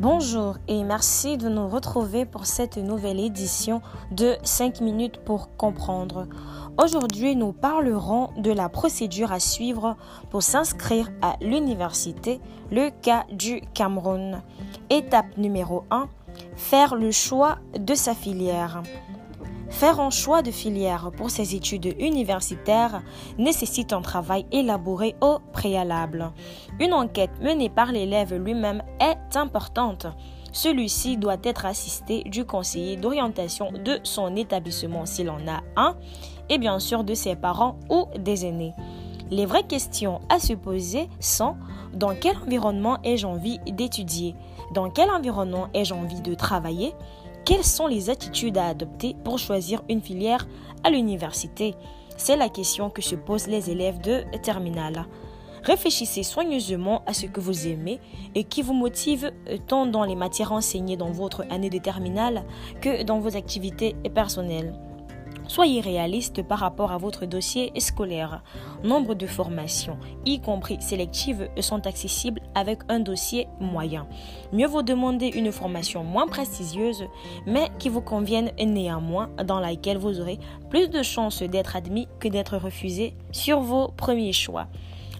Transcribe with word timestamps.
Bonjour 0.00 0.56
et 0.66 0.82
merci 0.82 1.36
de 1.36 1.50
nous 1.50 1.68
retrouver 1.68 2.24
pour 2.24 2.46
cette 2.46 2.78
nouvelle 2.78 3.20
édition 3.20 3.82
de 4.12 4.34
5 4.44 4.80
minutes 4.80 5.18
pour 5.26 5.54
comprendre. 5.58 6.26
Aujourd'hui, 6.82 7.36
nous 7.36 7.52
parlerons 7.52 8.30
de 8.38 8.50
la 8.50 8.70
procédure 8.70 9.30
à 9.30 9.40
suivre 9.40 9.98
pour 10.30 10.42
s'inscrire 10.42 11.10
à 11.20 11.36
l'université, 11.42 12.40
le 12.70 12.88
cas 12.88 13.26
du 13.30 13.60
Cameroun. 13.74 14.40
Étape 14.88 15.36
numéro 15.36 15.84
1, 15.90 16.08
faire 16.56 16.94
le 16.94 17.10
choix 17.10 17.58
de 17.78 17.94
sa 17.94 18.14
filière. 18.14 18.82
Faire 19.70 20.00
un 20.00 20.10
choix 20.10 20.42
de 20.42 20.50
filière 20.50 21.10
pour 21.16 21.30
ses 21.30 21.54
études 21.54 21.94
universitaires 21.98 23.02
nécessite 23.38 23.92
un 23.92 24.02
travail 24.02 24.44
élaboré 24.52 25.14
au 25.20 25.38
préalable. 25.52 26.32
Une 26.80 26.92
enquête 26.92 27.30
menée 27.40 27.70
par 27.70 27.92
l'élève 27.92 28.34
lui-même 28.34 28.82
est 29.00 29.36
importante. 29.36 30.06
Celui-ci 30.52 31.16
doit 31.16 31.36
être 31.44 31.64
assisté 31.64 32.24
du 32.24 32.44
conseiller 32.44 32.96
d'orientation 32.96 33.70
de 33.72 34.00
son 34.02 34.34
établissement 34.36 35.06
s'il 35.06 35.30
en 35.30 35.46
a 35.46 35.62
un 35.76 35.96
et 36.48 36.58
bien 36.58 36.80
sûr 36.80 37.04
de 37.04 37.14
ses 37.14 37.36
parents 37.36 37.78
ou 37.88 38.06
des 38.18 38.44
aînés. 38.44 38.74
Les 39.30 39.46
vraies 39.46 39.62
questions 39.62 40.20
à 40.28 40.40
se 40.40 40.54
poser 40.54 41.08
sont 41.20 41.54
dans 41.94 42.14
quel 42.20 42.36
environnement 42.38 42.98
ai-je 43.04 43.26
envie 43.26 43.60
d'étudier? 43.60 44.34
Dans 44.74 44.90
quel 44.90 45.08
environnement 45.10 45.68
ai-je 45.72 45.94
envie 45.94 46.20
de 46.20 46.34
travailler? 46.34 46.92
Quelles 47.44 47.64
sont 47.64 47.86
les 47.86 48.10
attitudes 48.10 48.58
à 48.58 48.68
adopter 48.68 49.16
pour 49.24 49.38
choisir 49.38 49.82
une 49.88 50.02
filière 50.02 50.46
à 50.84 50.90
l'université? 50.90 51.74
C'est 52.16 52.36
la 52.36 52.48
question 52.48 52.90
que 52.90 53.02
se 53.02 53.14
posent 53.14 53.46
les 53.46 53.70
élèves 53.70 54.00
de 54.00 54.22
terminale. 54.42 55.06
Réfléchissez 55.62 56.22
soigneusement 56.22 57.02
à 57.06 57.12
ce 57.12 57.26
que 57.26 57.40
vous 57.40 57.66
aimez 57.66 58.00
et 58.34 58.44
qui 58.44 58.62
vous 58.62 58.72
motive 58.72 59.32
tant 59.66 59.86
dans 59.86 60.04
les 60.04 60.16
matières 60.16 60.52
enseignées 60.52 60.96
dans 60.96 61.10
votre 61.10 61.44
année 61.50 61.70
de 61.70 61.78
terminale 61.78 62.44
que 62.80 63.02
dans 63.02 63.20
vos 63.20 63.36
activités 63.36 63.94
personnelles. 64.14 64.74
Soyez 65.50 65.80
réaliste 65.80 66.44
par 66.44 66.60
rapport 66.60 66.92
à 66.92 66.98
votre 66.98 67.26
dossier 67.26 67.72
scolaire. 67.80 68.44
Nombre 68.84 69.14
de 69.14 69.26
formations, 69.26 69.98
y 70.24 70.40
compris 70.40 70.80
sélectives, 70.80 71.48
sont 71.58 71.88
accessibles 71.88 72.40
avec 72.54 72.78
un 72.88 73.00
dossier 73.00 73.48
moyen. 73.58 74.06
Mieux 74.52 74.68
vaut 74.68 74.84
demander 74.84 75.26
une 75.26 75.50
formation 75.50 76.04
moins 76.04 76.28
prestigieuse, 76.28 77.02
mais 77.48 77.68
qui 77.80 77.88
vous 77.88 78.00
convienne 78.00 78.52
néanmoins, 78.64 79.28
dans 79.44 79.58
laquelle 79.58 79.98
vous 79.98 80.20
aurez 80.20 80.38
plus 80.68 80.88
de 80.88 81.02
chances 81.02 81.42
d'être 81.42 81.74
admis 81.74 82.06
que 82.20 82.28
d'être 82.28 82.56
refusé 82.56 83.14
sur 83.32 83.58
vos 83.58 83.88
premiers 83.88 84.32
choix. 84.32 84.68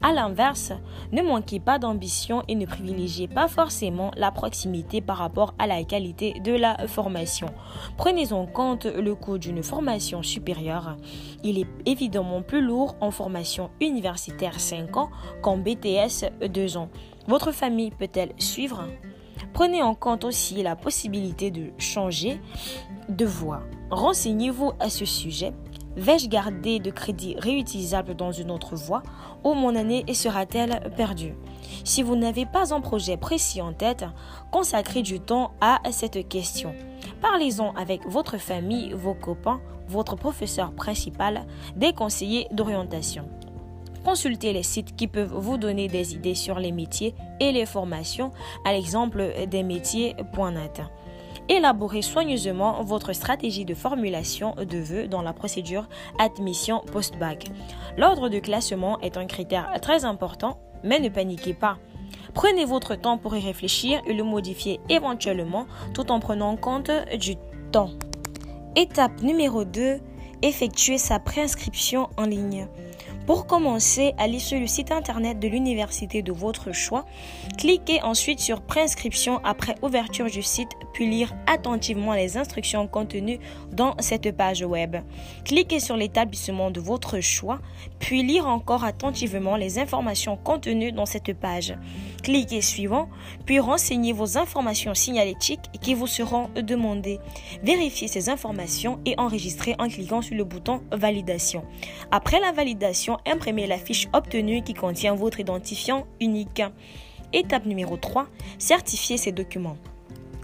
A 0.00 0.12
l'inverse, 0.12 0.72
ne 1.10 1.22
manquez 1.22 1.58
pas 1.58 1.80
d'ambition 1.80 2.44
et 2.46 2.54
ne 2.54 2.66
privilégiez 2.66 3.26
pas 3.26 3.48
forcément 3.48 4.12
la 4.16 4.30
proximité 4.30 5.00
par 5.00 5.16
rapport 5.16 5.54
à 5.58 5.66
la 5.66 5.82
qualité 5.82 6.38
de 6.44 6.52
la 6.52 6.86
formation. 6.86 7.48
Prenez 7.96 8.32
en 8.32 8.46
compte 8.46 8.86
le 8.86 9.14
coût 9.16 9.38
d'une 9.38 9.62
formation 9.62 10.22
supérieure. 10.22 10.96
Il 11.42 11.58
est 11.58 11.66
évidemment 11.84 12.42
plus 12.42 12.62
lourd 12.62 12.94
en 13.00 13.10
formation 13.10 13.70
universitaire 13.80 14.60
5 14.60 14.96
ans 14.96 15.10
qu'en 15.42 15.56
BTS 15.56 16.30
2 16.48 16.76
ans. 16.76 16.90
Votre 17.26 17.50
famille 17.50 17.90
peut-elle 17.90 18.32
suivre? 18.38 18.84
Prenez 19.52 19.82
en 19.82 19.94
compte 19.94 20.24
aussi 20.24 20.62
la 20.62 20.76
possibilité 20.76 21.50
de 21.50 21.72
changer 21.78 22.40
de 23.08 23.24
voie. 23.24 23.62
Renseignez-vous 23.90 24.72
à 24.78 24.90
ce 24.90 25.04
sujet 25.04 25.52
Vais-je 25.96 26.28
garder 26.28 26.78
de 26.78 26.90
crédit 26.90 27.34
réutilisable 27.38 28.14
dans 28.14 28.32
une 28.32 28.50
autre 28.50 28.76
voie 28.76 29.02
ou 29.44 29.54
mon 29.54 29.74
année 29.74 30.04
sera-t-elle 30.12 30.92
perdue? 30.96 31.34
Si 31.84 32.02
vous 32.02 32.16
n'avez 32.16 32.46
pas 32.46 32.72
un 32.72 32.80
projet 32.80 33.16
précis 33.16 33.60
en 33.60 33.72
tête, 33.72 34.04
consacrez 34.52 35.02
du 35.02 35.20
temps 35.20 35.52
à 35.60 35.80
cette 35.90 36.28
question. 36.28 36.74
Parlez-en 37.20 37.72
avec 37.74 38.06
votre 38.06 38.38
famille, 38.38 38.92
vos 38.92 39.14
copains, 39.14 39.60
votre 39.88 40.16
professeur 40.16 40.72
principal, 40.72 41.46
des 41.76 41.92
conseillers 41.92 42.46
d'orientation. 42.52 43.28
Consultez 44.04 44.52
les 44.52 44.62
sites 44.62 44.96
qui 44.96 45.08
peuvent 45.08 45.34
vous 45.34 45.58
donner 45.58 45.88
des 45.88 46.14
idées 46.14 46.34
sur 46.34 46.58
les 46.58 46.72
métiers 46.72 47.14
et 47.40 47.52
les 47.52 47.66
formations, 47.66 48.30
à 48.64 48.72
l'exemple 48.72 49.32
des 49.48 49.62
métiers.net. 49.62 50.82
Élaborez 51.48 52.02
soigneusement 52.02 52.82
votre 52.82 53.12
stratégie 53.12 53.64
de 53.64 53.74
formulation 53.74 54.54
de 54.54 54.78
vœux 54.78 55.08
dans 55.08 55.22
la 55.22 55.32
procédure 55.32 55.88
admission 56.18 56.82
post-bac. 56.92 57.46
L'ordre 57.96 58.28
de 58.28 58.38
classement 58.38 59.00
est 59.00 59.16
un 59.16 59.26
critère 59.26 59.70
très 59.80 60.04
important, 60.04 60.60
mais 60.84 61.00
ne 61.00 61.08
paniquez 61.08 61.54
pas. 61.54 61.78
Prenez 62.34 62.64
votre 62.64 62.94
temps 62.94 63.18
pour 63.18 63.34
y 63.34 63.40
réfléchir 63.40 64.00
et 64.06 64.12
le 64.12 64.24
modifier 64.24 64.80
éventuellement 64.88 65.66
tout 65.94 66.12
en 66.12 66.20
prenant 66.20 66.56
compte 66.56 66.90
du 67.18 67.36
temps. 67.72 67.90
Étape 68.76 69.22
numéro 69.22 69.64
2. 69.64 70.00
Effectuer 70.42 70.98
sa 70.98 71.18
préinscription 71.18 72.08
en 72.16 72.24
ligne. 72.24 72.68
Pour 73.28 73.46
commencer, 73.46 74.14
allez 74.16 74.38
sur 74.38 74.58
le 74.58 74.66
site 74.66 74.90
internet 74.90 75.38
de 75.38 75.48
l'université 75.48 76.22
de 76.22 76.32
votre 76.32 76.72
choix. 76.72 77.04
Cliquez 77.58 78.00
ensuite 78.02 78.40
sur 78.40 78.62
préinscription 78.62 79.38
après 79.44 79.74
ouverture 79.82 80.30
du 80.30 80.42
site, 80.42 80.70
puis 80.94 81.10
lire 81.10 81.34
attentivement 81.46 82.14
les 82.14 82.38
instructions 82.38 82.86
contenues 82.88 83.38
dans 83.70 83.94
cette 83.98 84.34
page 84.34 84.62
web. 84.62 84.96
Cliquez 85.44 85.78
sur 85.78 85.94
l'établissement 85.94 86.70
de 86.70 86.80
votre 86.80 87.20
choix, 87.20 87.58
puis 87.98 88.22
lire 88.22 88.46
encore 88.46 88.84
attentivement 88.84 89.56
les 89.56 89.78
informations 89.78 90.38
contenues 90.38 90.92
dans 90.92 91.04
cette 91.04 91.34
page. 91.38 91.76
Cliquez 92.22 92.62
suivant, 92.62 93.10
puis 93.44 93.60
renseignez 93.60 94.14
vos 94.14 94.38
informations 94.38 94.94
signalétiques 94.94 95.70
qui 95.82 95.92
vous 95.92 96.06
seront 96.06 96.48
demandées. 96.56 97.18
Vérifiez 97.62 98.08
ces 98.08 98.30
informations 98.30 99.00
et 99.04 99.14
enregistrez 99.18 99.74
en 99.78 99.88
cliquant 99.88 100.22
sur 100.22 100.27
le 100.34 100.44
bouton 100.44 100.82
validation. 100.92 101.64
Après 102.10 102.40
la 102.40 102.52
validation, 102.52 103.18
imprimez 103.26 103.66
la 103.66 103.78
fiche 103.78 104.08
obtenue 104.12 104.62
qui 104.62 104.74
contient 104.74 105.14
votre 105.14 105.40
identifiant 105.40 106.06
unique. 106.20 106.62
Étape 107.32 107.66
numéro 107.66 107.96
3, 107.96 108.26
certifier 108.58 109.16
ces 109.16 109.32
documents. 109.32 109.76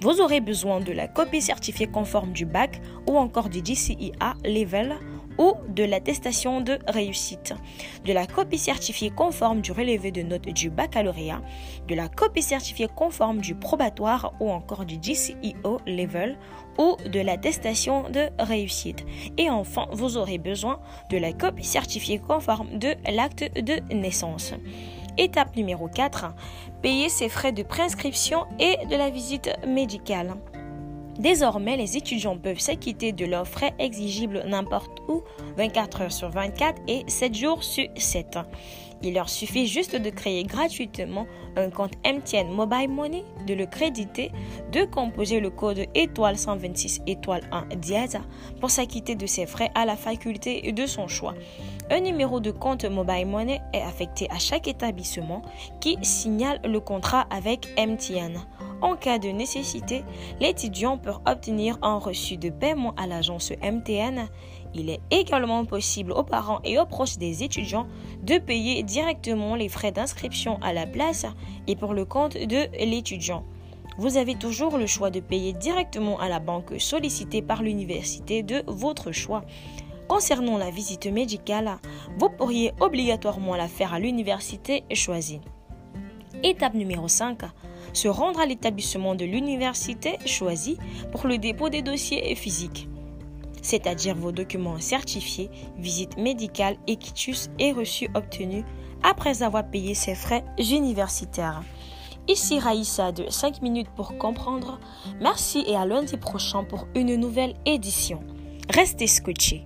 Vous 0.00 0.20
aurez 0.20 0.40
besoin 0.40 0.80
de 0.80 0.92
la 0.92 1.08
copie 1.08 1.40
certifiée 1.40 1.86
conforme 1.86 2.32
du 2.32 2.44
bac 2.44 2.80
ou 3.08 3.16
encore 3.16 3.48
du 3.48 3.60
GCIA 3.60 4.34
Level 4.44 4.94
ou 5.38 5.54
de 5.68 5.84
l'attestation 5.84 6.60
de 6.60 6.78
réussite, 6.88 7.54
de 8.04 8.12
la 8.12 8.26
copie 8.26 8.58
certifiée 8.58 9.10
conforme 9.10 9.60
du 9.60 9.72
relevé 9.72 10.10
de 10.10 10.22
notes 10.22 10.48
du 10.48 10.70
baccalauréat, 10.70 11.42
de 11.88 11.94
la 11.94 12.08
copie 12.08 12.42
certifiée 12.42 12.88
conforme 12.94 13.40
du 13.40 13.54
probatoire 13.54 14.34
ou 14.40 14.50
encore 14.50 14.84
du 14.84 14.96
GCEO 14.96 15.80
level 15.86 16.38
ou 16.78 16.96
de 17.08 17.20
l'attestation 17.20 18.08
de 18.10 18.28
réussite. 18.38 19.04
Et 19.38 19.50
enfin, 19.50 19.86
vous 19.92 20.16
aurez 20.16 20.38
besoin 20.38 20.80
de 21.10 21.18
la 21.18 21.32
copie 21.32 21.64
certifiée 21.64 22.18
conforme 22.18 22.78
de 22.78 22.94
l'acte 23.10 23.44
de 23.60 23.94
naissance. 23.94 24.54
Étape 25.18 25.56
numéro 25.56 25.88
4, 25.88 26.26
payer 26.82 27.08
ses 27.08 27.28
frais 27.28 27.52
de 27.52 27.62
préinscription 27.62 28.44
et 28.58 28.76
de 28.86 28.96
la 28.96 29.08
visite 29.08 29.50
médicale. 29.66 30.36
Désormais, 31.18 31.76
les 31.76 31.96
étudiants 31.96 32.36
peuvent 32.36 32.60
s'acquitter 32.60 33.12
de 33.12 33.24
leurs 33.24 33.48
frais 33.48 33.74
exigibles 33.78 34.44
n'importe 34.46 35.00
où, 35.08 35.22
24 35.56 36.02
heures 36.02 36.12
sur 36.12 36.30
24 36.30 36.82
et 36.88 37.04
7 37.06 37.34
jours 37.34 37.64
sur 37.64 37.86
7. 37.96 38.38
Il 39.02 39.14
leur 39.14 39.28
suffit 39.28 39.66
juste 39.66 39.94
de 39.94 40.10
créer 40.10 40.44
gratuitement 40.44 41.26
un 41.56 41.70
compte 41.70 41.92
MTN 42.04 42.50
Mobile 42.50 42.88
Money, 42.88 43.24
de 43.46 43.54
le 43.54 43.66
créditer, 43.66 44.32
de 44.72 44.84
composer 44.84 45.40
le 45.40 45.50
code 45.50 45.84
étoile 45.94 46.38
126 46.38 47.02
étoile 47.06 47.42
1 47.52 47.76
dièse 47.76 48.18
pour 48.60 48.70
s'acquitter 48.70 49.14
de 49.14 49.26
ses 49.26 49.46
frais 49.46 49.70
à 49.74 49.84
la 49.84 49.96
faculté 49.96 50.72
de 50.72 50.86
son 50.86 51.08
choix. 51.08 51.34
Un 51.90 52.00
numéro 52.00 52.40
de 52.40 52.50
compte 52.50 52.84
Mobile 52.84 53.26
Money 53.26 53.60
est 53.72 53.82
affecté 53.82 54.28
à 54.30 54.38
chaque 54.38 54.66
établissement 54.66 55.42
qui 55.80 55.98
signale 56.02 56.60
le 56.64 56.80
contrat 56.80 57.26
avec 57.30 57.68
MTN. 57.78 58.40
En 58.82 58.94
cas 58.94 59.18
de 59.18 59.28
nécessité, 59.28 60.04
l'étudiant 60.38 60.98
peut 60.98 61.14
obtenir 61.26 61.78
un 61.82 61.98
reçu 61.98 62.36
de 62.36 62.50
paiement 62.50 62.94
à 62.96 63.06
l'agence 63.06 63.52
MTN. 63.62 64.28
Il 64.74 64.90
est 64.90 65.00
également 65.10 65.64
possible 65.64 66.12
aux 66.12 66.22
parents 66.22 66.60
et 66.64 66.78
aux 66.78 66.84
proches 66.84 67.16
des 67.16 67.42
étudiants 67.42 67.86
de 68.22 68.38
payer 68.38 68.82
directement 68.82 69.54
les 69.54 69.70
frais 69.70 69.92
d'inscription 69.92 70.58
à 70.62 70.74
la 70.74 70.86
place 70.86 71.24
et 71.66 71.76
pour 71.76 71.94
le 71.94 72.04
compte 72.04 72.36
de 72.36 72.68
l'étudiant. 72.84 73.44
Vous 73.98 74.18
avez 74.18 74.34
toujours 74.34 74.76
le 74.76 74.86
choix 74.86 75.10
de 75.10 75.20
payer 75.20 75.54
directement 75.54 76.18
à 76.20 76.28
la 76.28 76.38
banque 76.38 76.74
sollicitée 76.78 77.40
par 77.40 77.62
l'université 77.62 78.42
de 78.42 78.62
votre 78.66 79.10
choix. 79.10 79.42
Concernant 80.06 80.58
la 80.58 80.70
visite 80.70 81.06
médicale, 81.06 81.78
vous 82.18 82.28
pourriez 82.28 82.72
obligatoirement 82.80 83.56
la 83.56 83.68
faire 83.68 83.94
à 83.94 83.98
l'université 83.98 84.84
choisie. 84.92 85.40
Étape 86.42 86.74
numéro 86.74 87.08
5 87.08 87.38
se 87.96 88.08
rendre 88.08 88.40
à 88.40 88.46
l'établissement 88.46 89.14
de 89.14 89.24
l'université 89.24 90.18
choisi 90.26 90.76
pour 91.12 91.26
le 91.26 91.38
dépôt 91.38 91.68
des 91.68 91.82
dossiers 91.82 92.34
physiques, 92.34 92.88
c'est-à-dire 93.62 94.14
vos 94.14 94.32
documents 94.32 94.78
certifiés, 94.78 95.50
visite 95.78 96.16
médicale, 96.18 96.76
équitus 96.86 97.50
et 97.58 97.72
reçus 97.72 98.08
obtenus 98.14 98.64
après 99.02 99.42
avoir 99.42 99.68
payé 99.68 99.94
ses 99.94 100.14
frais 100.14 100.44
universitaires. 100.58 101.62
Ici 102.28 102.58
Raïssa 102.58 103.12
de 103.12 103.30
5 103.30 103.62
minutes 103.62 103.90
pour 103.94 104.18
comprendre. 104.18 104.78
Merci 105.20 105.64
et 105.66 105.76
à 105.76 105.86
lundi 105.86 106.16
prochain 106.16 106.64
pour 106.64 106.88
une 106.94 107.14
nouvelle 107.16 107.54
édition. 107.64 108.20
Restez 108.68 109.06
scotchés. 109.06 109.64